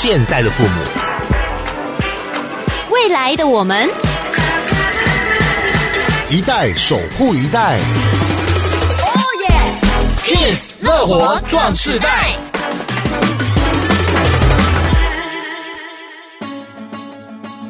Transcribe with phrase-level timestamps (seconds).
[0.00, 0.70] 现在的父母，
[2.88, 3.90] 未来的我们，
[6.30, 7.80] 一代守护一代。
[9.00, 9.48] 哦耶
[10.24, 12.36] ！Kiss 乐活壮世代。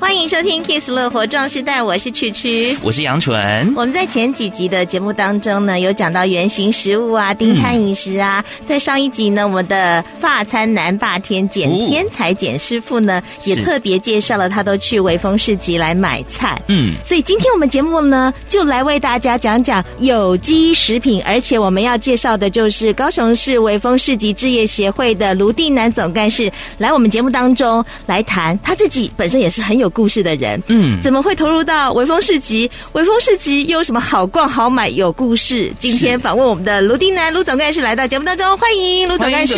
[0.00, 3.36] 欢迎收听《Kiss 乐活壮士带》，我是曲曲，我是杨纯。
[3.74, 8.44] 我们在前几集的节目当中呢，有讲到原型食物啊、丁摊饮食啊。
[8.60, 16.60] 嗯、在上一集呢，我们的发餐南霸天简天才简师傅呢，哦、也特别介绍了他都去微风市集来买菜。
[16.68, 32.70] 嗯，所以今天我们节目呢，就来为大家讲讲有机食品，而且我们要介绍的就是高雄市微风市集置业协会的卢定南总干事来我们节目当中来谈，他自己本身也是很有故事的人，嗯，怎么会投入到微风市集？
[32.92, 35.72] 微风市集又有什么好逛好买有故事？
[35.78, 39.54] 今天访问我们的卢定南卢总干事来到节目当中，欢迎卢总干事。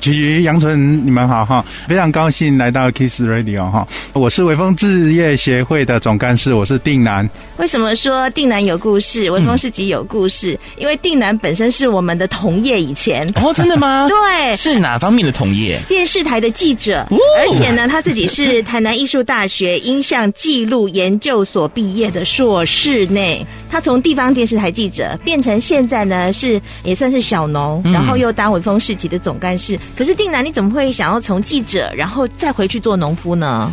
[0.00, 7.28] 菊菊杨纯，你们好哈，非常高兴来到 Kiss Radio 哈，我是微风置业协会的总干事，我是定南。
[7.58, 9.30] 为什么说定南有故事？
[9.30, 10.52] 微风市集有故事？
[10.52, 14.06] 嗯、因为定南本身是我们的同业，以前哦，真的吗？
[14.10, 15.80] 对，是哪方面的同业？
[15.88, 23.20] 电视台的记者，哦、而且呢，他自己是台南艺术大学音像记录研究所毕业的硕士呢，
[23.68, 29.74] 他从地方电视台记者变成现在呢是也算是小农，然后又当微风市集的总干事。
[29.74, 33.72] 嗯、可是定南，你怎么会想要从记者然后再回去做农夫呢？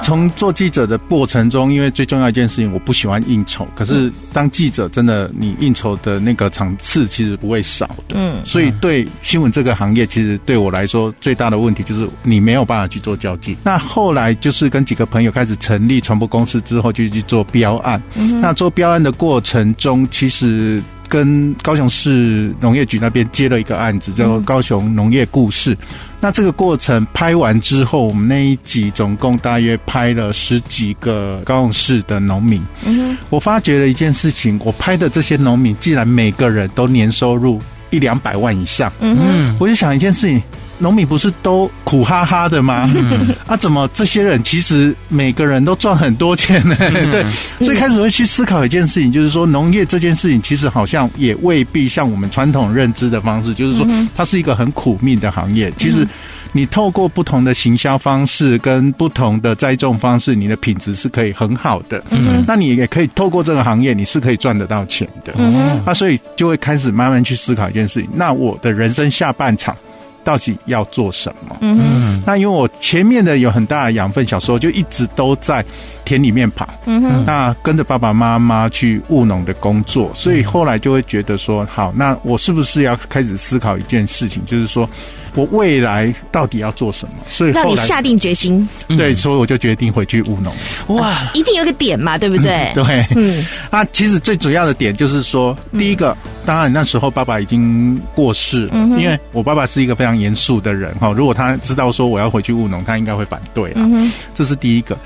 [0.00, 3.66] 从做记者的过程中，因为最重要一件事情，我不喜欢应酬。
[3.74, 8.14] 可是当记者，真的你应酬的那个场次其实不会少的。
[8.14, 13.56] 嗯，所以对新闻这个行业，其实对我来说最大的问题就是你没有办法去做交际。
[13.64, 18.00] 那后来就是跟几个朋友开始成立传播公司之后，就去做标案。
[18.16, 25.72] 嗯、那做标案的过程中，其实跟高雄市农业局那边接了一个案子，叫做高雄农业故事。
[25.74, 25.86] 嗯、
[26.20, 32.62] 那这个过程拍完之后，我们那一集总共大约拍了十几个高雄市的农民。
[32.84, 37.58] 嗯，我发觉了一件事情，我拍的这些农民，既然每个人都年收入
[37.90, 40.42] 一两百万以上，嗯，我就想一件事情。
[40.78, 42.90] 农民不是都苦哈哈的吗？
[42.94, 46.76] 嗯、啊，怎么这些人其实每个人都赚很多钱呢？
[46.78, 47.24] 嗯、 对，
[47.60, 55.72] 所以开始会去思考一件事情，就是说农业这件事情其实好像也未必像我们传统认知的方式，就是说它是一个很苦命的行业。
[55.78, 56.06] 其实
[56.52, 62.02] 你透过不同的行销方式跟不同的栽种方式，你的品质是可以很好的。
[62.10, 65.32] 嗯，那你也可以透过这个行业，你是可以赚得到钱的。
[65.36, 68.08] 嗯，那所以就会开始慢慢去思考一件事情。
[68.14, 69.76] 那我的人生下半场。
[70.24, 71.56] 到底要做什么？
[71.60, 75.64] 嗯，那因为我前面的有很大的养分，小时候就一直都在
[76.04, 84.88] 田里面跑，嗯哼，那跟着爸爸妈妈去务农的工作，所以后来就会觉得说，好，那我是不是要开始思考一件事情，就是说。
[85.38, 87.14] 我未来到底要做什么？
[87.30, 90.52] 所以让你下定决心，对，所以我就决定回去务农。
[90.96, 92.72] 哇、啊， 一定有个点嘛，对不对？
[92.74, 101.12] 嗯、对，嗯，啊，其实最主要的点就是说，第一个，嗯、当然那时候爸爸已经过世，嗯，因为我爸爸是一个非常严肃的人哈。
[101.12, 103.88] 如果他知道说我要回去务农，他应该会反对啊。
[104.34, 104.98] 这是第一个。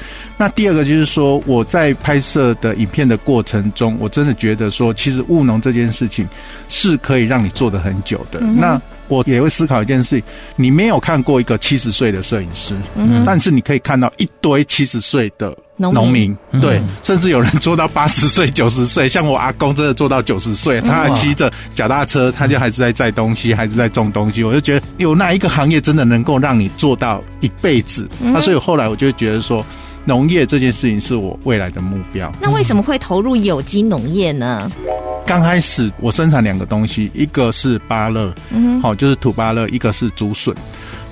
[0.43, 6.29] 那第二个就是说，我在拍摄的影片的过程中，我真的觉得说，其实务农这件事情
[6.69, 8.41] 是可以让你做的很久的。
[8.43, 10.21] 嗯、那我也会思考一件事：
[10.57, 19.09] 你没有看过一个七十岁的摄影师，嗯、但是你可以看到一堆七十岁的农民，民对，嗯、甚至有人做到八十岁、九十岁。
[19.09, 24.43] 像我阿公真的做到九十岁，他还骑着脚踏车，他就还是在载东西，还是在种东西。
[24.43, 28.09] 我就觉得有哪一个行业真的能够让你做到一辈子？
[28.21, 29.65] 那、所以后来我就觉得说。
[30.05, 32.31] 农业这件事情是我未来的目标。
[32.41, 34.71] 那为什么会投入有机农业呢？
[35.25, 40.55] 刚开始我生产两个东西，一个是芭乐，嗯哼，好，就是土芭乐；一个是竹笋。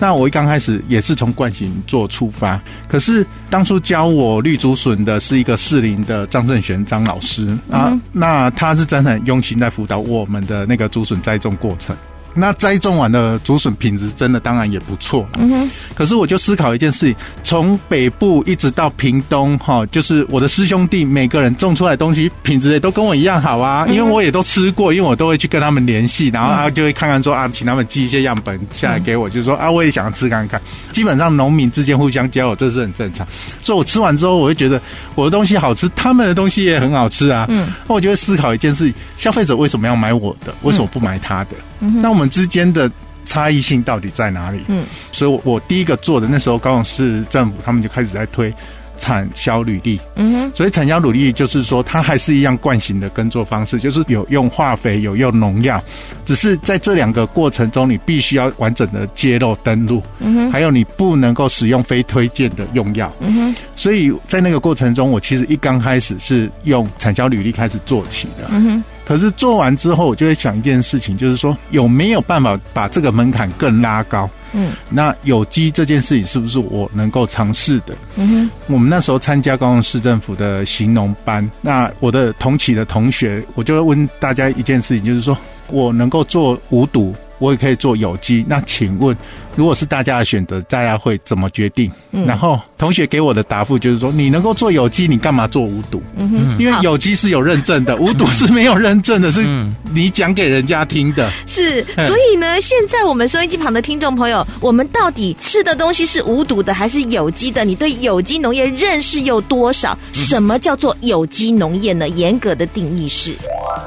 [0.01, 11.95] 那我一刚开始也是从惯行做出发，可是当初教我绿竹笋的是一个士林的张正玄张老师啊，那他是真的很用心在辅导我们的那个竹笋栽种过程。
[12.35, 15.71] 那栽种完的竹笋品质真的当然也不错，嗯哼。
[15.95, 30.61] 可是我就思考一件事情，从北部一直到屏东，哈，就是我的师兄弟每个人种出来的东西品质也都跟我一样好啊，因为我也都吃过，因为我都会去跟他们联系，然后他就会看看说啊，请他们寄一些样本下来给我，就是说啊，我也想吃看看。
[30.93, 33.27] 基本上农民之间互相交流，这是很正常。
[33.63, 34.81] 所以我吃完之后，我会觉得
[35.15, 37.47] 我的东西好吃，他们的东西也很好吃啊。
[37.49, 40.55] 嗯，那我就会思考一件事情：消费者为什么要买我的？
[40.63, 41.57] 为什么不买他的？
[41.81, 42.91] 嗯，那我们之间的
[43.25, 44.61] 差异性到底在哪里？
[44.69, 48.53] 嗯，所以我，我我第一个做的那时候，高雄市政府他们就开始在推
[48.99, 50.01] 产销履历。
[50.17, 55.83] 嗯哼，所以产销履历就是说，它还是一样惯行的耕作方式，就是有用化肥，有用农药，
[56.27, 60.03] 只是在这两个过程中，你必须要完整的揭露登录。
[60.19, 63.11] 嗯哼，还有你不能够使用非推荐的用药。
[63.21, 68.49] 嗯哼，所以在那个过程中，我其实一刚开始是用产销履历开始做起的。
[68.51, 68.85] 嗯哼。
[69.11, 74.31] 可是做完之后，我就会想一件事情，就是说有没有办法把这个门槛更拉高？
[74.53, 77.97] 嗯，那有机这件事情是不是我能够尝试的？
[78.15, 85.37] 嗯哼，我们那时候参加高雄市政府的行农班，那我的同期的同学，我就会问大家一件事情，就是说
[85.73, 87.13] 我能够做无毒。
[87.41, 89.17] 我也可以做有机，那请问，
[89.57, 91.91] 如果是大家的选择，大家会怎么决定？
[92.13, 96.01] 嗯，然后同学给我的答复就是说，你能够做有机，你干嘛做无毒？
[96.17, 99.45] 嗯哼，因为有机是有认证的， 无毒是没有认证的，是
[99.93, 101.33] 你讲给人家听的。
[101.47, 107.65] 是，所以呢，现在我们收音机旁的听众朋友，我们到底吃的东西是无毒的还是有机的？
[107.65, 109.99] 你对有机农业认识有多少？
[110.13, 112.07] 什么叫做有机农业呢？
[112.11, 113.33] 严格的定义是，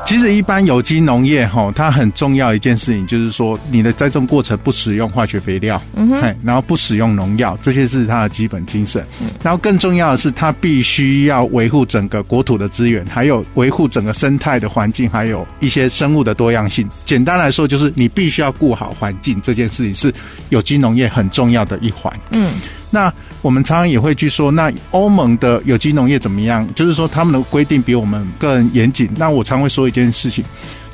[0.06, 3.44] 其实一般有机农业哈，它很重要一件事情就是说。
[3.44, 9.06] 说你的栽种过程不使用化学肥料，嗯哼，然后不使用农药，这些是它的基本精神。
[9.20, 16.88] 嗯，然后更重要的是，它必须要维护整个国土的资源，还有维护整个生态的环境，还有一些生物的多样性。
[17.06, 20.14] 简单来说，就是你必须要顾好环境，这件事情是
[20.48, 22.18] 有机农业很重要的一环。
[22.32, 22.54] 嗯，
[22.94, 23.12] 那
[23.42, 26.68] 我们常常也会去说，那欧盟的有机农业怎么样？
[26.76, 29.10] 就是说他们的规定比我们更严谨。
[29.18, 30.46] 那我常会说一件事情。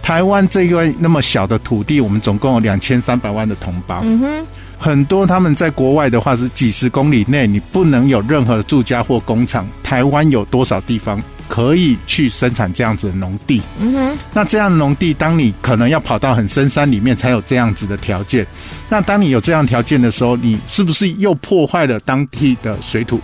[0.01, 3.99] 台湾这一块那么小的土地，我们总共有两千三百万的同胞。
[4.03, 4.45] 嗯哼，
[4.77, 9.67] 很多他们在国外的话是几十公里内，你不能有任何住家或工厂。
[9.83, 13.61] 台湾有多少地方可以去生产这样子的农地？
[13.81, 18.47] 嗯哼，那这样的农地，当你可能要跑到很深山里面才有这样子的条件。
[18.87, 23.19] 那当你有这样条件的时候，你是不是又破坏了当地的水土？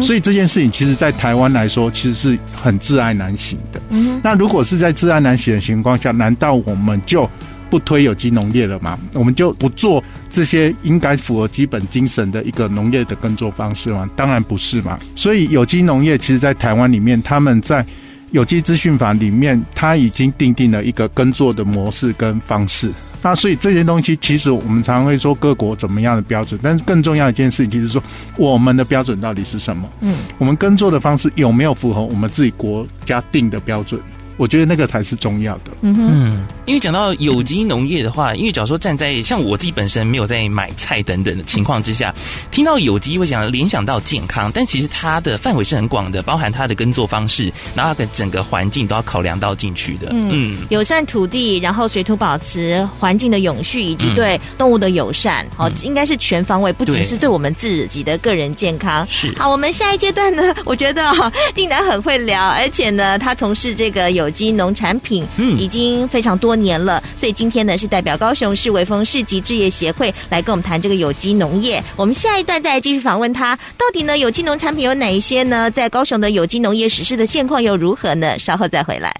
[0.00, 3.80] 所以这件事情其实，在台湾来说，其实是很自爱难行的。
[4.22, 7.28] 那如果是在自爱难行的情况下，难道我们就
[7.74, 8.96] 不推有机农业了嘛？
[9.14, 10.00] 我们就不做
[10.30, 14.08] 这些应该符合基本精神的一个农业的耕作方式吗？
[14.14, 14.96] 当然不是嘛。
[15.16, 17.84] 所以有机农业，其实，在台湾里面，他们在。
[18.30, 22.92] 有机资讯法里面，它已经定定了一个耕作的模式跟方式。
[23.22, 28.02] 那所以这些东西，其实我们常常会说各国怎么样的标准，但是更重要一件事情，就是说
[28.36, 29.88] 我们的标准到底是什么？
[30.00, 34.00] 嗯，我们耕作的方式有没有符合我们自己国家定的标准？
[34.36, 35.70] 我觉得那个才是重要的。
[35.82, 42.12] 嗯哼，因为讲到有机农业的话，因为假如说站在像我自己本身没有在买菜等等的情况之下，
[42.50, 50.08] 听到有机会想联想到健康，但其实它的范围是很广的，包含它的耕作方式，然后它的整个环境都要考量到进去的。
[50.10, 59.06] 嗯，嗯，友善土地，然后水土保持、环境的永续，以及对动物的友善，好、嗯，应该是全方位，不仅是对我们自己的个人健康。
[59.08, 59.32] 是。
[59.38, 64.23] 好，我们下一阶段呢，我觉得哈，定南很会聊，而且呢，他从事这个有。
[64.24, 71.82] 有机农产品，嗯，已经非常多年了，所以今天呢是代表高雄市微风市集置业协会来跟我们谈这个有机农业。
[71.94, 75.70] 我们下一段再来继续访问他，到底呢有机农产品有哪一些呢？
[75.70, 78.38] 在高雄的有机农业实施的现况又如何呢？
[78.38, 79.14] 稍后再回来。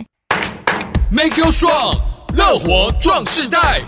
[1.11, 1.99] Make you strong，
[2.35, 3.83] 乐活壮世代。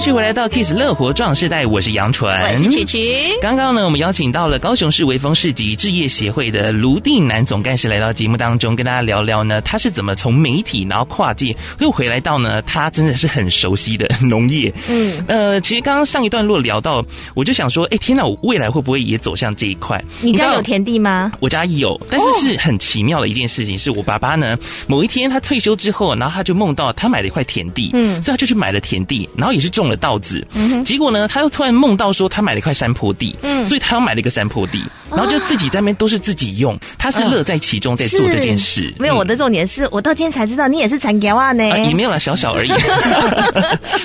[0.00, 3.38] 继续回来到 Kiss 乐活壮世代，我是杨纯，我是曲曲。
[3.42, 14.72] 刚刚呢，我们邀请到了高雄市微风市集置业协会的卢定南总干事来到节目当中，跟大家聊聊呢，他是怎么从媒体然后跨界又回来到呢，他真的是很熟悉的农业。
[14.88, 20.02] 嗯，呃，其实刚刚上一段落聊到，我就想说，哎，天哪，我未来会不会也走向这一块？
[20.22, 21.30] 你家有田地吗？
[21.40, 34.80] 我家有，但是是很奇妙的一件事情，是我爸爸呢，某一天他退休之后，然后他就梦到他买了一块田地，嗯，所以他就去买了田地，然后也是种了稻子，嗯，结果呢，他又突然梦到说他买了一块山坡地，嗯，所以他又买了一个山坡地，
[35.10, 38.94] 然后就自己在那边都是自己用，他是乐在其中在做这件事。
[38.98, 42.68] 没有，我的重点是我到今天才知道你也是产业啊呢，也没有啦，小小而已。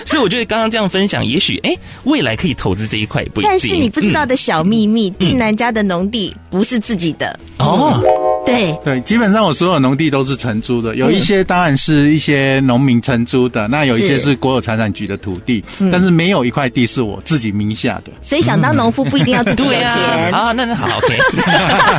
[0.05, 1.75] 所以我觉得刚刚这样分享，也许哎，
[2.05, 3.49] 未来可以投资这一块，不一定。
[3.49, 8.01] 但是你不知道的小秘密，定南家的农地不是自己的哦。
[8.45, 18.11] 对对，基本上我所有农地都是承租的，有一些当然是一些农民承租的，那有一些是国有财产局的土地，但是没有一块地是我自己名下的。
[18.21, 20.51] 所以想当农夫不一定要自己有钱啊。
[20.51, 21.17] 那那好，OK。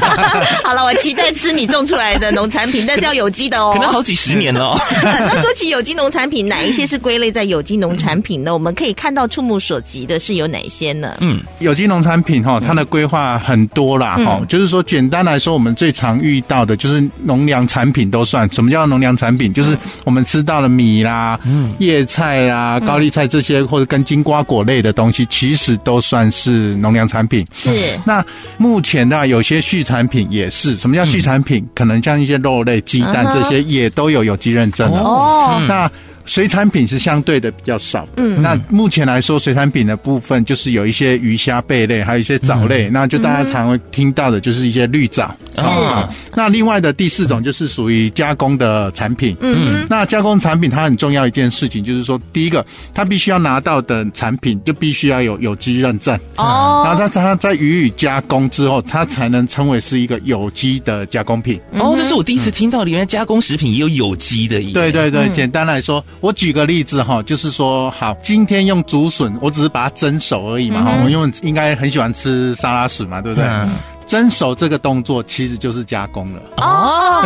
[0.62, 3.72] 好了，我期待吃你种出来的农产品，但是要有机的哦。
[3.74, 4.78] 可能好几十年了。
[5.02, 8.52] 那说起有机农产品，哪一些是归类在有机农产品呢？
[8.52, 11.16] 我们可以看到触目所及的是有哪些呢？
[11.20, 16.26] 嗯，有机农产品哈，它的规划很多啦哈，就是说简单来说，我们最常遇。
[16.36, 18.52] 遇到的，就是农粮产品都算。
[18.52, 19.54] 什么叫农粮产品？
[19.54, 27.46] 就是我们吃到了米啦、嗯、叶菜啦、高丽菜这些，或者跟金瓜果类的东西，其实都算是农粮产品。
[27.52, 27.98] 是。
[28.04, 28.24] 那
[28.56, 30.76] 目前呢，有些畜产品也是。
[30.76, 31.62] 什么叫畜产品？
[31.62, 34.98] 嗯、可能像一些肉类、鸡蛋这些，也都有有机认证的。
[34.98, 35.62] 哦。
[35.68, 35.90] 那
[36.26, 46.12] 水产品是相对的比较少，嗯，那目前来说，水产品的部分就是有一些鱼虾贝类，还有一些藻类，嗯、那就大家常会听到的就是一些绿藻，是、啊。
[46.34, 61.60] 那另外的第四种就是属于加工的产品，嗯，那加工产品它很重要一件事情就是说，第一个它必须要拿到的产品就必须要有有机认证，哦，然后它它在予以加工之后，它才能称为是一个有机的加工品。
[61.72, 64.56] 哦，这是我第一次听到，原来加工食品也有有机的。
[64.72, 66.04] 对对对，简单来说。
[66.20, 70.90] 我举个例子哈，就是说，好，今天用竹笋，我只是把它蒸熟而已嘛哈。
[71.02, 73.48] 我、嗯、因为应该很喜欢吃沙拉笋嘛，对不对？
[73.48, 73.70] 嗯、
[74.06, 76.40] 蒸熟这个动作其实就是加工了。
[76.56, 77.22] 哦，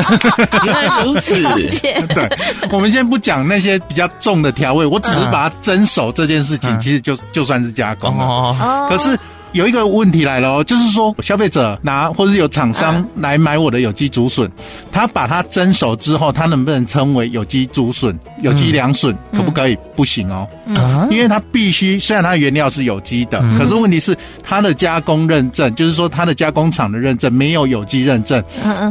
[0.64, 1.34] 原来如此。
[1.80, 2.28] 对，
[2.70, 8.24] 我们先不讲那些比较重的调味，我只是把它蒸熟这件事情，嗯、其实就就算是加工了。
[8.24, 9.18] 哦，可是。
[9.52, 14.50] 有一个问题来了哦，就是说消费者拿或者是有厂商来买我的有机竹笋，
[14.92, 19.16] 他把它蒸熟之后，他能不能称为有机竹笋、有机凉笋？
[19.32, 19.76] 可不可以？
[19.96, 20.46] 不行哦，
[21.10, 28.42] 因为它必须虽然它原料是有机的，可是问题是它的加工认证，就是说它的加工厂的认证没有有机认证，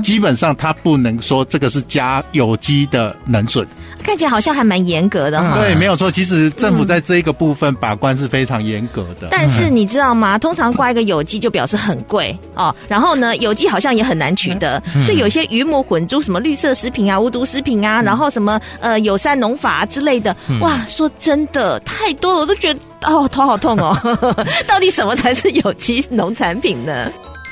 [0.04, 3.66] 基本上它不能说这个是加有机的冷笋。
[4.04, 5.58] 看起来好像还蛮严格的哈。
[5.58, 9.30] 对，没有错，其实政府在这一个部分把关是非常严格的。
[9.32, 10.38] 但是你知道吗？
[10.38, 23.98] 通常挂一个有机就表示很贵哦，然后呢，有机好像也很难取得，嗯、所以有些鱼目混珠，什么绿色食品啊、无毒食品啊，嗯、然后什么呃友善农法、啊、之类的，嗯、哇，说真的太多了，我都觉得哦头好痛哦，
[24.68, 27.10] 到底什么才是有机农产品呢？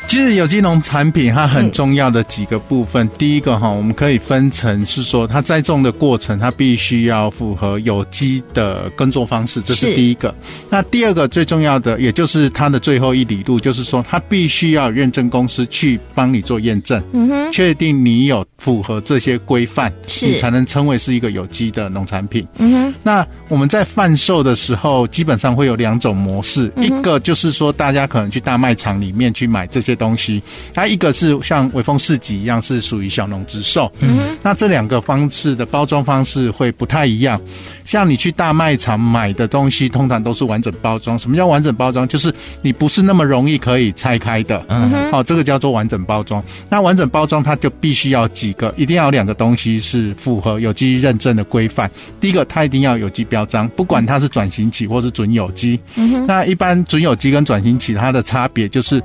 [0.08, 9.94] 其实有机农产品它很重要的几个部分，嗯、第一个哈，我们可以分成是说，它栽种的过程它必须要符合有机的耕作方式，这是。
[9.94, 10.34] 第一个。
[10.70, 20.26] 那第二个最重要的，也就是它的最后一里路，就是说它必须要认证公司去帮你做验证，嗯哼，确定你有符合这些规范，是。
[20.26, 22.48] 你才能称为是一个有机的农产品。
[22.60, 29.98] 嗯哼，那我们在贩售的时候，基本上会有两种模式，嗯、一个就是说大家可能去大卖场里面去买这些。
[29.98, 30.40] 东西，
[30.76, 33.92] 它一个是像微风市集一样，是属于小农直售。
[34.00, 37.42] 嗯，那这两个方式的包装方式会不太一样。
[37.84, 41.18] 像你去大卖场买的东西，通常都是完整包装。
[41.18, 42.08] 什么叫完整包装？
[42.08, 44.64] 就是你不是那么容易可以拆开的。
[44.68, 46.44] 嗯哼，好，这个叫做完整包装。
[46.70, 51.90] 那完整包装它就必须要几个，一定要有两个东西是符合有机认证的规范。
[52.20, 55.80] 第一个，它一定要有机标章，不管它是转型期或是准有机。
[55.96, 59.02] 嗯哼，那一般准有机跟转型期它的差别就是。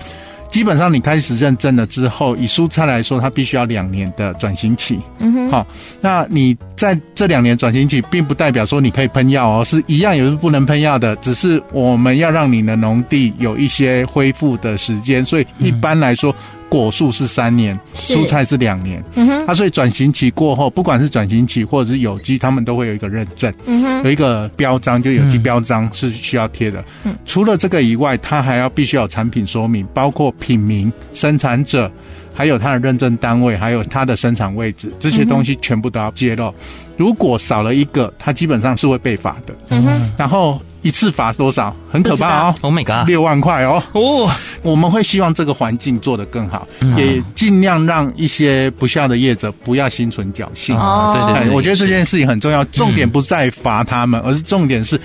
[0.50, 5.00] 基本上你开始认证了之后，以蔬菜来说，它必须要两年的转型期。
[5.18, 5.66] 嗯哼，好，
[5.98, 16.30] 那你在这两年转型期，并不代表说你可以喷药哦，是一样也是不能喷药的，只是我们要让你的农地有一些恢复的时间，所以一般来说。
[16.30, 16.36] 嗯
[16.73, 19.05] 果树是三年，蔬菜是两年。
[19.14, 26.83] 嗯哼，它所以转型期过后，不管是转型期或者是有机，他们都会有一个认证，嗯哼，有一个标章，就有机标章是需要贴的。
[27.05, 31.93] 嗯，除了这个以外，它还要必须有产品说明，包括品名、生产者，
[32.33, 36.55] 还有它的认证单位，还有它的生产位置，这些东西全部都要揭露。
[36.97, 39.55] 如果少了一个，它基本上是会被罚的。
[39.69, 40.59] 嗯哼，然后。
[40.82, 41.74] 一次罚多少？
[41.90, 43.82] 很可怕哦！Oh my god，六万块哦！
[43.92, 44.30] 哦，oh.
[44.62, 50.76] 我们会希望这个环境做得更好，嗯、也尽量让一些不孝的业者不要心存侥幸。
[50.76, 52.64] 哦，对对对，我觉得这件事情很重要。
[52.66, 55.00] 重点不在罚他们，嗯、而是重点是。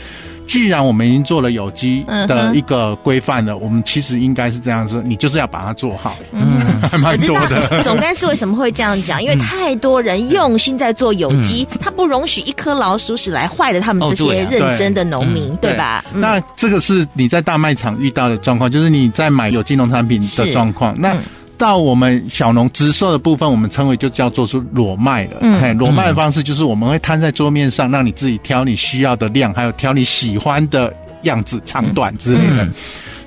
[0.48, 6.18] 既然我们已经做了有机的一个规范了，嗯、我们其实应该是这样说，你就是要把它做好。
[6.32, 7.82] 嗯， 还蛮多的。
[7.84, 9.22] 总干事为什么会这样讲？
[9.22, 16.06] 因为太多人用心在做有机，嗯、他不容许一颗老鼠屎来坏了他们这些认真的农民，哦对，啊、对，对吧？
[16.13, 20.96] 嗯、那这个是你在大卖场遇到的状况，就是你在买有机农产品的状况。
[20.96, 21.16] 是那。
[21.58, 25.38] 嗯到我们小农直售的部分，我们称为就叫做是裸卖了。
[25.42, 32.64] 嗯，裸卖的方式就是我们会摊在桌面上，让你自己挑你需要的量，还有挑你喜欢的样子、长短之类的。
[32.64, 32.74] 嗯嗯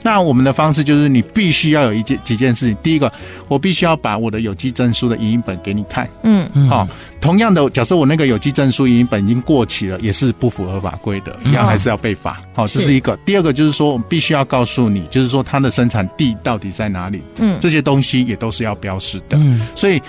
[0.03, 2.77] 那我们的方式就是，你必须要有一件几件事情。
[2.83, 3.13] 第一个，
[3.49, 6.09] 我必须要把我的有机证书的影印本给你看。
[6.23, 6.69] 嗯嗯。
[6.69, 6.89] 好，
[7.21, 12.41] 同样的，假设我那个有机证书影印本已经过期了，也是不符合法规的，一样还是要被罚。
[12.55, 13.17] 好，这是一个。
[13.27, 17.23] 第二个就是说，我们必须要告诉你，就是说它的生产地到底在哪里。
[17.39, 19.37] 嗯，这些东西也都是要标示的。
[19.39, 20.01] 嗯，所以。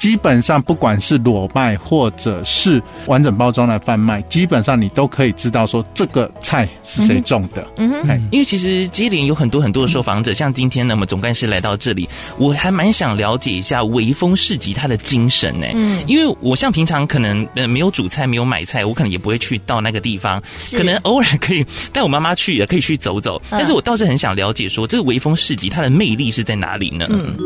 [0.00, 7.62] 基本上不管是裸卖或者是完整包装来贩卖，基本上你都可以知道说这个菜是谁种的。
[7.76, 15.66] 嗯哼，因为其实接连有很多很多的受访者，像今天呢，我们总干事来到这里，我还蛮想了解一下微风市集它的精神呢。
[15.74, 20.42] 嗯，因为我像平常可能呃没有煮菜，没有买菜，我可能也不会去到那个地方，
[20.72, 23.38] 可能偶尔可以带我妈妈去，也可以去走走。
[23.50, 27.04] 但是我倒是很想了解说，这个微风市集它的魅力是在哪里呢？
[27.10, 27.36] 嗯，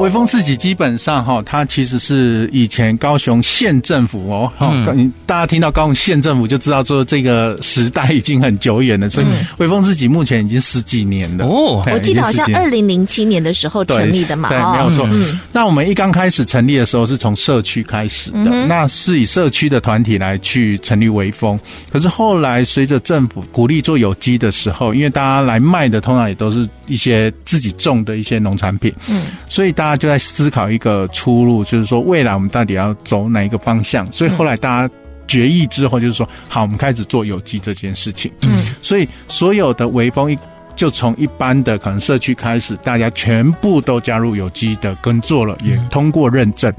[0.00, 9.26] 微风市集基本上哈，它其实是以前高雄县政府哦，嗯，大家听到高雄县政府就知道说这个时代已经很久远了，所以
[9.58, 11.46] 微风自己目前已经十几年了。
[11.46, 11.82] 哦。
[11.92, 15.08] 我记得好像二零零七年的时候成立的嘛，对，没有错。
[15.12, 21.58] 嗯，那我们一刚开始成立的时候是从社区开始的，那是以社区的团体来去成立微风。
[21.90, 34.10] 可是后来随着政府鼓励做有机的时候，因为大家来卖的通常也都是一些自己种的一些农产品，嗯，所以大家就在思考一个出路，就是说未来我们到底要走哪一个方向？
[34.12, 34.94] 所以后来大家
[35.26, 40.38] 决议之后，就是说好，我们开始做有机这件事情，嗯，所以所有的微风一
[40.76, 46.72] 就从一般的可能社区开始，大家全部都加入有机的耕作了，也通过认证。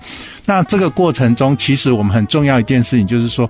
[0.46, 3.50] 那这个过程中，其实我们很重要一件事情就是说。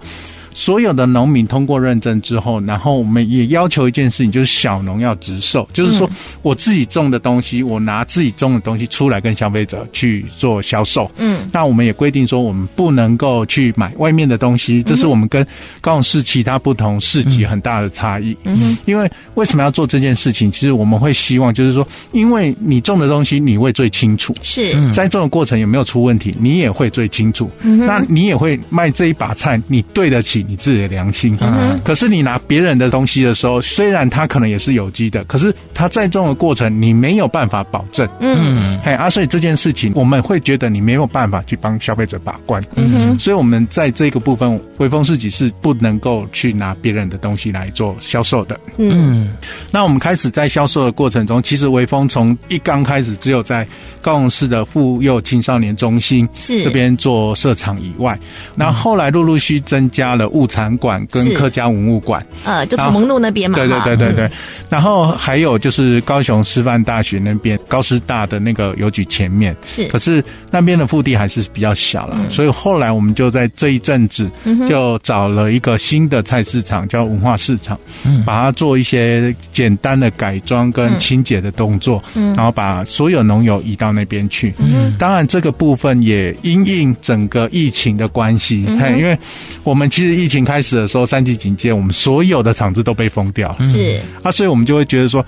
[0.56, 6.10] 所有的农民通过认证之后，然后我们也要求一件事情，就是小农要直售，就是说
[6.44, 11.12] 我自己种的东西，我拿自己种的东西出来跟消费者去做销售。
[11.18, 15.46] 嗯，那我们也规定说，我们不能够去买外面的东西，这是我们跟
[15.82, 18.36] 高雄市其他不同市集很大的差异。
[18.46, 20.50] 嗯，因为为什么要做这件事情？
[20.50, 27.52] 其实我们会希望，就是说，因为你种的东西你会最清楚，是在这种过程有没有出问题，你也会最清楚。
[27.60, 49.34] 嗯，那你也会卖这一把菜，你对得起你自己的良心，嗯，可是你拿别人的东西的时候，虽然它可能也是有机的，可是它在种的过程你没有办法保证，嗯，嘿啊，所以这件事情我们会觉得你没有办法去帮消费者把关，嗯哼，所以我们在这个部分，微风市集是不能够去拿别人的东西来做销售的，嗯，
[49.72, 53.66] 那我们开始在销售的过程中，其实微风从一刚开始只有在
[54.02, 56.66] 高雄市的妇幼青少年中心是。
[56.66, 58.18] 这边做设厂以外，
[58.56, 64.30] 那后，后来陆陆续增加了物产馆跟客家文物馆，呃，就土蒙路那边嘛，对对对对对。
[64.70, 69.88] 然后还有就是高雄师范大学那边高师大的那个邮局前面，是。
[69.88, 74.30] 可是那边的腹地还是比较小了，所以后来我们就在这一阵子
[74.68, 77.80] 就找了一个新的菜市场，叫文化市场，
[78.26, 84.54] 把它做一些简单的改装跟清洁的动作，然后把所有农友移到那边去。
[85.00, 88.62] 当然这个部分也因应整个疫情的关系，
[88.98, 89.18] 因为
[89.64, 93.56] 我们其实疫情开始的时候，三级警戒，我们所有的厂子都被封掉。
[93.62, 95.24] 是啊，所以我们就会觉得说，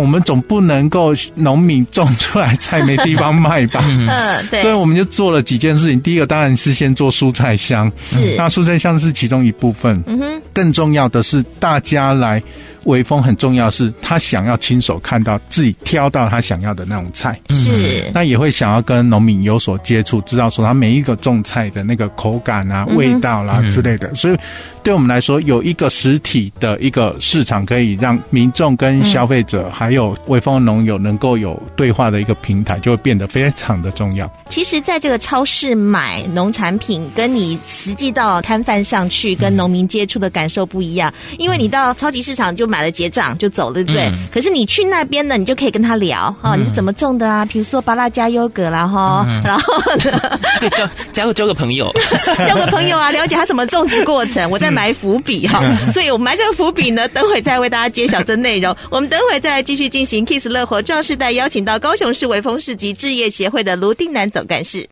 [0.00, 3.80] 我们总不能够农民种出来菜没地方卖吧？
[3.86, 4.08] 嗯，
[4.50, 4.62] 对。
[4.62, 6.00] 所以我们就做了几件事情。
[6.00, 8.34] 第一个当然是先做蔬菜箱，是。
[8.36, 10.02] 那蔬菜箱是其中一部分。
[10.06, 10.42] 嗯哼。
[10.52, 12.42] 更重要的是，大家来。
[12.84, 18.10] 微风很重要，是他想要亲手看到自己挑到他想要的那种菜，是。
[18.14, 24.14] 那也会想要跟农民有所接触，知道说他每一个种菜的那个口感啊、味道啦之类的。
[24.14, 24.36] 所以，
[24.82, 34.30] 对我们来说，有一个实体的一个市场，可以让民众跟消费者还有微风农友能够有对话的一个平台，就会变得非常的重要。
[34.48, 42.70] 其实，在这个超市买农产品，跟你实际到摊贩上去跟农民接触的感受不一样，因为你到超级市场就。
[42.70, 44.04] 买了结账就走了，对不对？
[44.04, 47.44] 嗯、可是你去那边呢，你就可以跟他聊啊，你是怎么种的啊？
[47.44, 49.74] 比如说巴拉加优格啦，哈， 然后
[50.70, 51.92] 交交交个朋友，
[52.46, 54.48] 交个朋友啊，了解他怎么种植过程。
[54.52, 55.60] 我在埋伏笔哈，
[55.92, 58.72] 所以我埋这个伏笔呢，等会再为大家揭晓这内容。
[58.88, 64.84] 我们等会再来继续进行 Kiss 乐活壮世代，邀请到高雄市微风市集置业协会的卢定南总干事。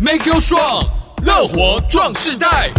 [0.00, 0.82] Make you strong，
[1.26, 2.70] 乐活壮世代。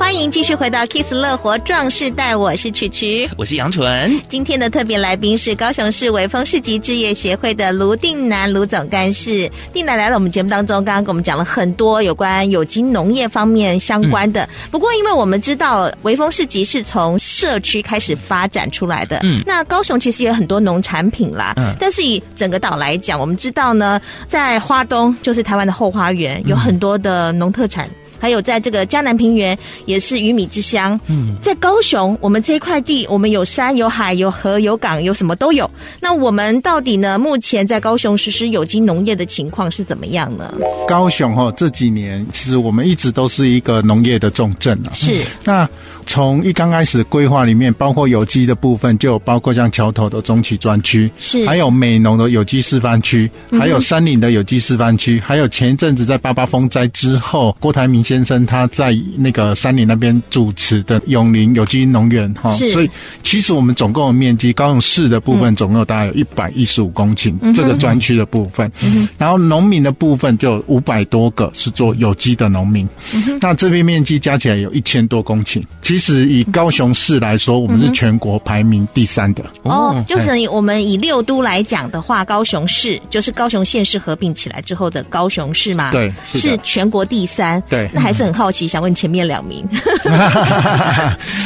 [0.00, 4.10] 欢迎继续回到 Kiss 乐活壮士代，我是曲曲，我是杨纯。
[4.30, 9.48] 今天的特别来宾是高雄市微风市集置业协会的卢定南卢总干事。
[9.74, 14.44] 定南来了我们节目当中，刚刚跟我们讲了很多有关有机农业方面相关的。
[14.44, 27.86] 嗯、不过，因为我们知道微风市集是从社区开始发展出来的，嗯，那高雄其实有很多农产品啦，嗯，但是以整个岛来讲，我们知道呢，在花东就是台湾的后花园，有很多的农特产。
[28.20, 31.00] 还有在这个江南平原也是鱼米之乡。
[31.08, 35.68] 嗯，在高雄，我们这一块地，我们有山有海有河有港有什么都有。
[35.98, 37.18] 那我们到底呢？
[37.18, 40.54] 目前在高雄实施有机农业的情况是怎么样呢？
[40.86, 44.92] 高雄哈、哦、这几年其实我们一直都是一个农业的重镇啊。
[44.92, 45.22] 是。
[45.42, 45.68] 那
[46.06, 51.46] 从一刚开始的规划里面，包括有机的部分，就有包括像桥头的中期专区，是。
[51.46, 62.90] 还有美浓的有机示范区，还有山林的有机示范区，还有前一阵子在八八风灾之后，郭台铭先生他在那个山林那边主持的永林有机农园哈，所以
[63.22, 75.62] 其实我们总共的面积，高雄市的部分总共有大概有一百一十五公顷，嗯、这个专区的部分，嗯、然后农民的部分就有五百多个是做有机的农民，嗯、那这边面积加起来有一千多公顷。
[75.82, 79.44] 其实以高雄市来说，我们是全国排名第三的。
[79.64, 85.92] 嗯、哦，就是我们以六都来讲的话，高雄市就是高雄县市合并起来之后的高雄市嘛？
[85.92, 87.62] 对，是，是全国第三。
[87.68, 89.66] 对，那还是很好奇，想问前面两名。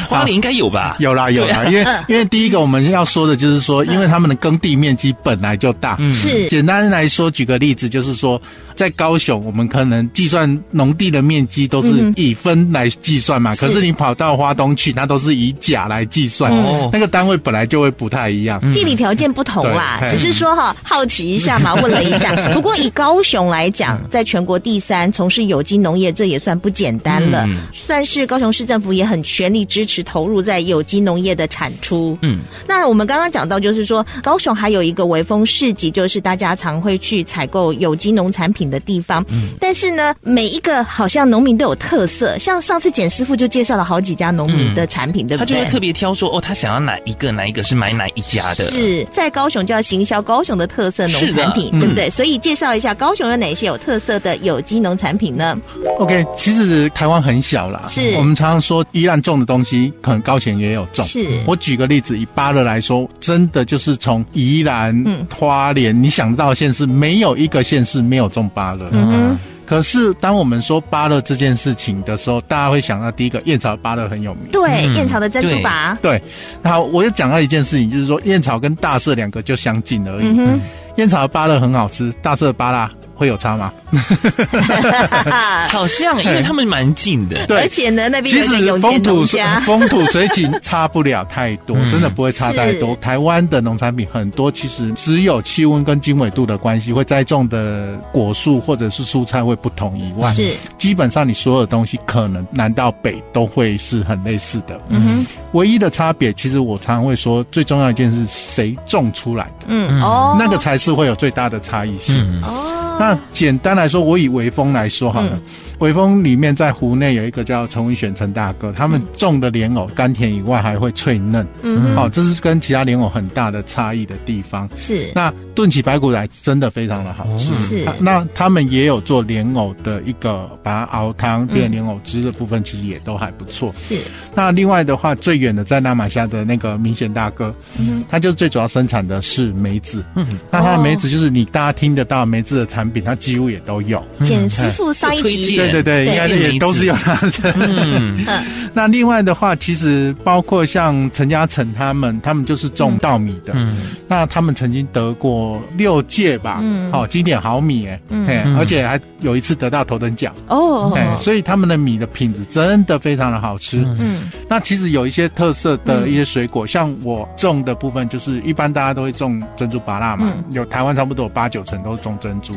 [0.09, 0.97] 花莲应该有吧？
[1.01, 5.97] 有啦，有啦，因为因为第一个我们要说的就是说，因为他们的耕地面积本来就大。
[5.99, 6.49] 嗯，是。
[6.49, 8.41] 简单来说，举个例子，就是说。
[8.75, 13.55] 在高雄，我们可能计算农地的面积都是以分来计算嘛。
[13.55, 18.61] 嗯、可是你跑到花东去，那都是以甲来计算，嗯、那个单位本来就会不太一样。
[18.73, 22.35] 地理条件不同啦，嗯、只是说哈，好奇一下嘛， 问了一下。
[22.53, 27.45] 不过以高雄来讲，在全国第三，从事有机农业，这也算不简单了。
[27.47, 32.17] 嗯、算是高雄市政府也很全力支持投入在有机农业的产出。
[32.23, 45.55] 嗯，那我们刚刚讲到，就是说高雄还有一个微风市集，就是大家常会去采购有机农产品的地方，嗯，但是呢，每一个好像农民都有特色，像上次简师傅就介绍了好几家农民的产品，嗯、对不对？
[45.55, 48.71] 他就会特别挑说，哦，他想要哪一个，哪一个是买哪一家的。
[48.71, 52.09] 是在高雄就要行销高雄的特色农产品，对不对？
[52.09, 55.59] 嗯、所以介绍一下高雄有哪些有特色的有机农产品呢
[55.99, 61.05] ？OK，其实台湾很小啦，是我们常常说宜兰种的东西，可能高雄也有种。
[61.05, 68.45] 是我举个例子，以巴乐来说，真的就是从宜兰、嗯、花莲，你想到县市没有一个县市没有种。
[68.55, 69.39] 巴乐，嗯哼。
[69.67, 76.21] 可是当我们说芭乐这件事情的时候，大家会想到第一个燕巢芭乐很有名，对，燕巢的珍珠芭，对。
[76.63, 80.27] 然后我又讲到一件事情，就是说燕巢跟大社两个就相近而已。
[80.27, 80.61] 嗯哼。
[80.97, 82.89] 燕巢的芭乐很好吃，大社的芭乐。
[83.15, 83.73] 会有差吗？
[85.71, 89.25] 好像，因为他们蛮近的，对，而且呢，那边其实风土
[89.65, 92.95] 风土水情差不了太多，真的不会差太多。
[92.97, 100.55] 台湾的农产品很多，其实只有气温跟经纬度的关系，会栽种的果树或者是蔬菜会不同以外，是。
[100.79, 104.79] 基本上你所有东西可能南到北都会是很类似的。
[104.89, 110.01] 嗯哼，唯一的差别，其实我常常会说，最重要一件是，谁种出来的，嗯。
[110.03, 112.43] 哦，那个才是会有最大的差异性。
[112.43, 112.84] 哦。
[112.99, 115.39] 那简单来说，我以微风来说好了。
[115.75, 124.69] 嗯微风里面在湖内有一个叫陈文选陈大哥，他们种的莲藕甘甜以外还会脆嫩，嗯，好，这是跟其他莲藕很大的差异的地方。
[124.77, 127.53] 是，那炖起白骨来真的非常的好吃。
[127.55, 133.73] 是，那他们也有做莲藕的一个把它熬汤变莲藕汁的部分，其实也都还不错。
[133.73, 133.99] 是，
[134.35, 140.05] 那另外的话，最远的在那马夏的那个明显大哥，嗯，他就是最主要生产的是梅子。
[140.15, 144.03] 嗯，那他的梅子就是你大家听得到梅子的产品，他几乎也都有。
[144.23, 145.64] 简师傅上一集。
[145.71, 147.55] 对对对，应该也都是有他的。
[147.59, 148.25] 嗯，
[148.73, 153.53] 那另外的话，其实包括像陈嘉诚他们，他们就是种稻米的。
[153.55, 160.35] 嗯，那他们曾经得过六届吧，嗯，好经典好米，哎，嗯，而且还有一次得到头等奖。
[160.49, 163.85] 哦，哎，所以他们的米的品质真的非常的好吃。
[163.99, 172.55] 嗯，那其实有一些特色的一些水果，像我种的部分，就是一般大家都会种珍珠芭乐嘛，有台湾差不多有八九成都是种珍珠，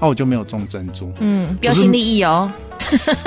[0.00, 1.12] 那我就没有种珍珠。
[1.20, 2.50] 嗯，标新立异哦。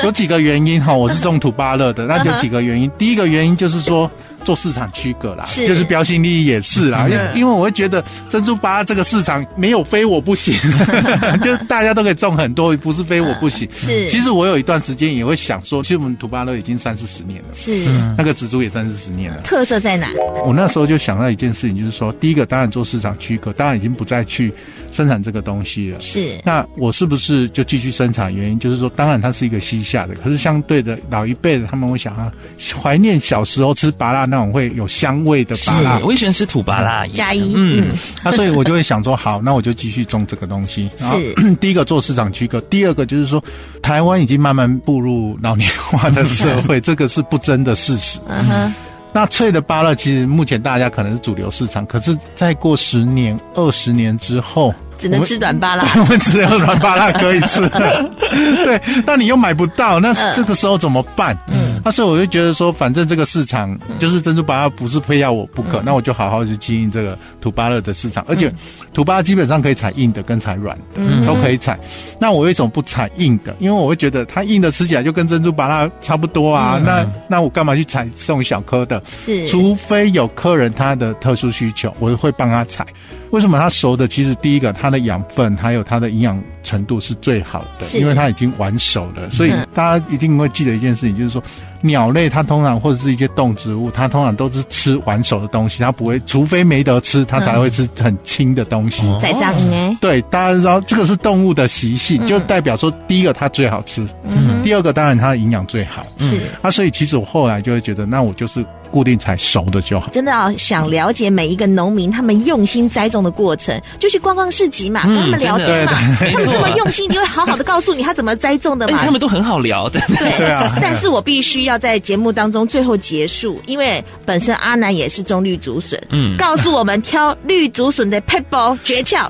[0.04, 2.90] 有几个原因哈，我是种土巴乐的，那有几个原因。
[2.98, 4.10] 第一个原因就是说
[4.44, 10.54] 做市场区隔啦，是就是标新立异也是啦，因为因为我会觉得珍珠芭乐这个市场没有非我不行，
[11.42, 13.68] 就是大家都可以种很多，不是非我不行。
[13.74, 17.86] 是，其实我有一段时间也会想说，其实我们土芭乐已经三四十年了，是
[18.18, 20.10] 那个植株也三四十年了，特色在哪？
[20.46, 24.54] 我那时候就想到一件事情，就是说，第一个当然做市场区隔，当然已经不再去。
[24.94, 26.38] 生产这个东西了，是。
[26.44, 28.36] 那我是不是就继续生产？
[28.36, 32.30] 原因就是说，当然它是一个西夏的，可是相对的老一辈的他们会想啊，
[32.78, 36.06] 怀念小时候吃芭乐那种会有香味的芭乐。
[36.06, 37.52] 我也喜欢吃土芭乐，加一。
[37.54, 37.89] 嗯，
[38.24, 40.89] 那所以我就会想说，好，那我就继续种这个东西。
[40.98, 41.56] 然后是。
[41.56, 43.44] 第一个做市场区隔，第二个就是说，
[43.84, 48.17] 台湾已经慢慢步入老年化的社会， 这个是不争的事实。
[48.30, 48.74] 嗯哼。
[49.13, 57.60] 那脆的芭乐其实目前大家可能是主流市场，可是再过十年、二十年之后，只能吃软芭拉， 我们只有软芭拉可以吃。
[57.70, 61.38] 对，那你又买不到，那这个时候怎么办？
[61.48, 68.52] 嗯，那所以我就觉得说，反正这个市场就是珍珠芭乐不是非要我不可，那我就好好去经营这个土巴乐的市场，而且
[68.94, 71.80] 土芭乐基本上可以采硬的跟采软的，都可以采。
[72.20, 73.56] 那我为什么不采硬的？
[73.60, 76.80] 因为我会觉得它硬的吃起来就跟珍珠芭乐差不多啊。
[76.84, 79.02] 那那我干嘛去采这种小颗的？
[79.10, 82.86] 是，除非有客人他的特殊需求，我会帮他采。
[83.32, 84.10] 为什么它熟的？
[84.10, 89.32] 其实第一个，它的养分还有它的营养程度是最好的，因为它已经完熟了。
[89.32, 91.41] 所以大家一定会记得一件事情，就是说，
[91.82, 99.04] 鸟类它通常或者是一些动植物，它通常都是吃完熟的东西，它不会，除非没得吃，它才会吃很轻的东西。
[99.22, 106.39] 在脏哎，对，大家知道这个是动物的习性，就代表说，第一个它最好吃，嗯，第二个当然它的营养最好，是。
[106.62, 108.65] 啊所以其实我后来就会觉得，那我就是。
[108.91, 110.10] 固定采熟的就好。
[110.10, 115.94] 真的要想了解每一个农民他们用心栽种的过程，就去逛逛市集嘛，跟他们聊天嘛。
[116.20, 119.00] 他们这么用心，你会好好的告诉你他怎么栽种的嘛。
[119.06, 120.02] 他们都很好聊的。
[120.10, 120.78] 对对啊。
[120.82, 129.30] 但是我必须要在节目当中最后结束，因为本身阿南也是种绿竹笋，嗯，告诉我们挑绿竹笋的 p e b b l e 诀窍。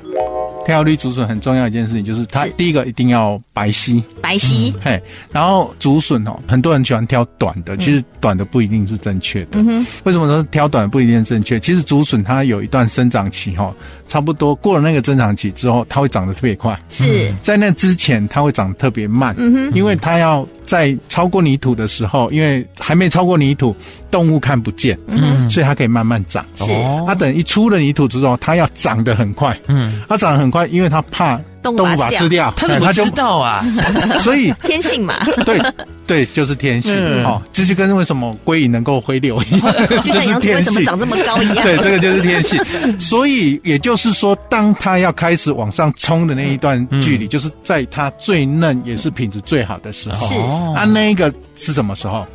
[0.64, 4.72] 挑绿竹笋很重要一件事情就是，它第一个一定要白皙，白皙。
[4.82, 9.50] 嘿，然后竹笋哦，很多人喜欢挑短的，其实短的不一定是正确的。
[9.52, 11.60] 嗯哼，为什么说挑短不一定正确？
[11.60, 13.72] 其实竹笋它有一段生长期哈，
[14.08, 16.78] 差不多过了那个生长期之后，它会长得特别快。
[16.88, 19.34] 是在那之前，它会长得特别慢。
[19.38, 23.76] 嗯哼，因为它要在超过泥土的时候，因为还没超过泥土，
[24.10, 26.42] 动物看不见，嗯，所以它可以慢慢长。
[26.54, 26.66] 是，
[27.06, 29.54] 它等一出了泥土之后，它要长得很快。
[29.68, 31.38] 嗯，它长得很快，因为它怕。
[31.62, 33.64] 动物把它吃掉，它怎么知道啊？
[34.20, 35.60] 所以 天性嘛， 对
[36.06, 36.94] 对，就是天性
[37.24, 37.40] 哦。
[37.52, 39.72] 这就跟为什么龟能够回流一样，
[40.02, 41.64] 就像杨为什么长这么高一样。
[41.64, 42.58] 对，这个就是天性。
[43.00, 50.26] 所以也就是说，当它要开始往上冲的那一段距离，就是在它最嫩也是品质最好的时候。
[50.28, 50.34] 是
[50.76, 52.26] 啊，那个是什么时候？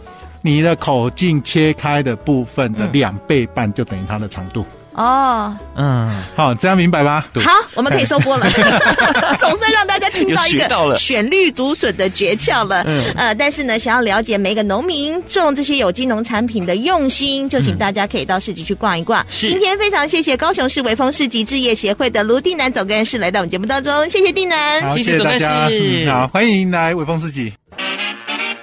[0.44, 4.66] 你的口径切开的部分的两倍半，就等于它的长度。
[4.97, 7.27] 哦，嗯，好，这样明白吧？
[7.36, 8.47] 好，我们可以收播了。
[9.39, 12.83] 总算让大家听到一个选绿竹笋的诀窍了。
[12.88, 19.23] 嗯，呃，但是呢，想要了解每个农民种这些有机农产品的用心，就请大家可以到市集去逛一逛。
[19.29, 27.53] 是，今天非常谢谢高雄市微风市集置业协会的卢定南总干事来到我们节目当中，谢谢定南，谢谢大家，嗯，好，欢迎来微风市集。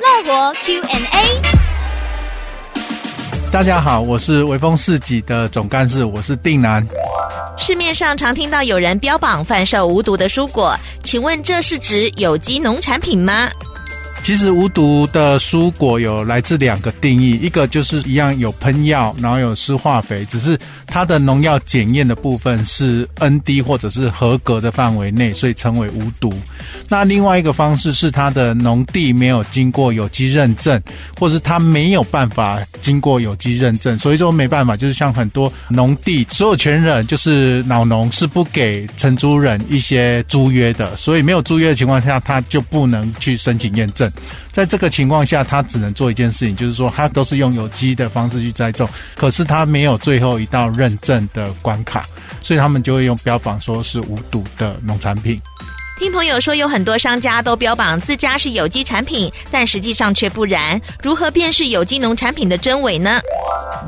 [0.00, 1.53] 乐活 Q&A。
[3.54, 6.84] 大家好，我是微风市集的总干事，我是定南。
[7.56, 13.48] 市面上常听到有人标榜贩售无毒的蔬果，请问这是指有机农产品吗？
[14.24, 26.32] 其实无毒的蔬果有来自两个定义，一个就是一样有喷药，然后有施化肥，只是它的农药检验的部分是 ND 或者是合格的范围内，所以称为无毒。
[26.88, 30.82] 那另外一个方式是它的农地没有经过有机认证，
[31.20, 44.10] 或是它没有办法经过有机认证，所以说没办法，就是像很多农地所有权人就是老农是不给承租人一些租约的，所以没有租约的情况下，他就不能去申请验证。
[44.53, 52.05] 在这个情况下，他只能做一件事情，就是说他都是用有机的方式去栽种，可是他没有最后一道认证的关卡，
[52.42, 55.40] 所以他们就会用标榜说是无毒的农产品。
[55.96, 60.80] 听朋友说，有很多商家都标榜自家是有机产品，但实际上却不然。
[61.02, 63.20] 如何辨识有机农产品的真伪呢？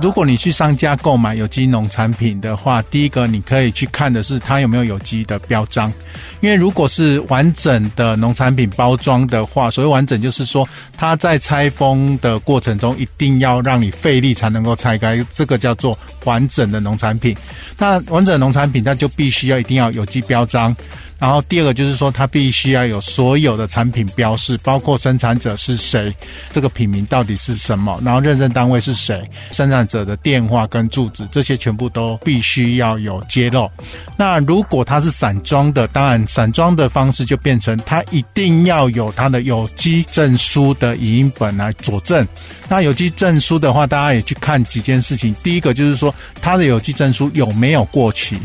[0.01, 5.93] 如果你去商家购买有机农产品的话，第一个你可以去看的是它有没有有机的标章，
[6.41, 10.67] 因为如果是完整的农产品包装的话，所谓完整就是说
[10.97, 17.37] 它在拆封的过程中一定要让你费力才能够拆开，这个叫做完整的农产品。
[17.77, 20.75] 那完整的农产品，它就必须要一定要有机标章。
[21.19, 26.15] 然后第二个就是说，它必须要有所有的产品标示，包括生产者是谁，
[26.51, 33.71] 这个品名到底是什么，然后认证单位是谁，生产者的电话跟住址，这些全部都必须要有揭露。
[34.17, 42.27] 那如果它是散装的，当然散装的方式就变成它一定要有它的有机证书的影印本来佐证。
[42.69, 48.37] 那有机证书的话，大家也去看几件事情，第一个就是说它的有机证书有没有过期。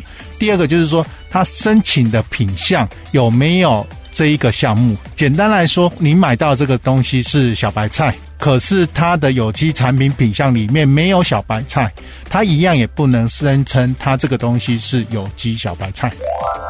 [0.41, 4.97] 第二个就是说，他申请的品项有没有这一个项目？
[5.15, 11.93] 简单来说，你买到这个东西是小白菜，可是它的有机产品品项里面没有小白菜，
[12.27, 16.12] 它一样也不能声称它这个东西是有机小白菜。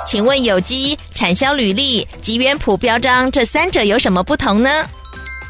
[0.05, 4.69] 请问有机产销履历及原谱标章这三者有什么不同呢？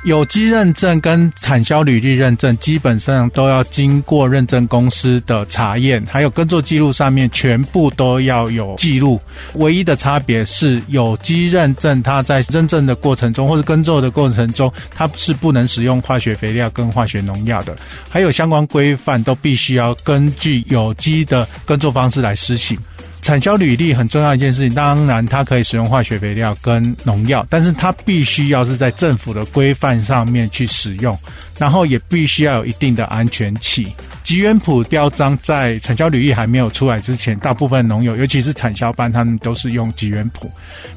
[0.04, 9.22] 有机认证跟产销履历认证基本上都要经过认证公司的查验，还有耕作记录上面全部都要有记录。
[9.56, 17.76] 唯一的差别是有机认证，它在认证的过程中或者耕作的过程中，它是不能使用化学肥料跟化学农药的，
[18.10, 22.76] 还有相关规范都必须要根据有机的耕作方式来施行。
[23.22, 31.18] 产销履历很重要一件事情，当然它可以使用化学肥料跟农药，但是它必须要是在政府的规范上面去使用，
[31.62, 33.86] 然后也必须要有一定的安全器。
[34.24, 40.50] 吉原普标章在产销履历还没有出来之前，大部分农友，尤其是产销班，他们都是用吉原普。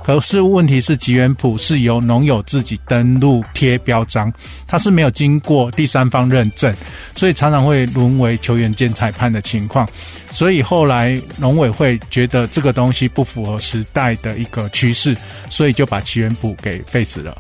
[0.03, 4.33] 可是问题是，吉原普是由农友自己登录贴标章，
[4.67, 6.75] 它是没有经过第三方认证，
[7.15, 9.87] 所以常常会沦为球员兼裁判的情况。
[10.33, 15.15] 所以后来农委会觉得这个东西不符合时代的一个趋势，
[15.51, 17.37] 所以就把吉原普给废止了。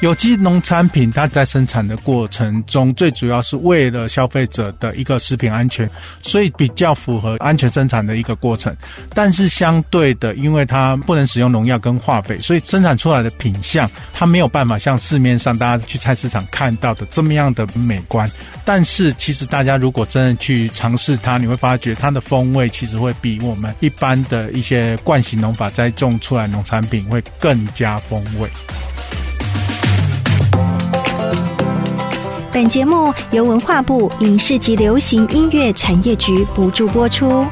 [0.00, 5.88] 有机农产品，它在生产的过程中，最主要是为了消费者的一个食品安全，
[6.22, 8.74] 所以比较符合安全生产的一个过程。
[9.14, 18.26] 但是相对的，因为它不能使用农药跟化肥，所以生产出来的品相，它没有办法像市面上大家去菜市场看到的这么样的美观。
[18.64, 28.48] 但是其实大家如果真的去尝试它，你会发觉它的风味其实会比我们一般的一些惯行农法栽种出来农产品会更加风味。
[32.52, 37.44] 本节目由文化部影视及流行音乐产业局补助播出。